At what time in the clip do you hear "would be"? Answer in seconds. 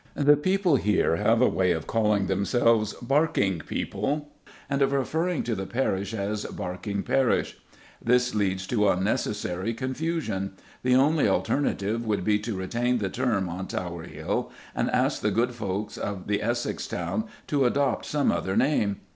12.03-12.39